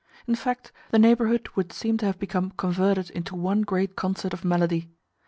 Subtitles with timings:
[0.25, 4.43] In fact, the neighbourhood would seem to have become converted into one great concert of
[4.43, 4.89] melody.